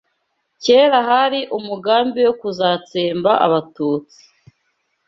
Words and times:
kera 0.63 0.99
hari 1.09 1.39
umugambi 1.57 2.19
wo 2.27 2.33
kuzatsemba 2.41 3.31
abatutsi 3.45 4.21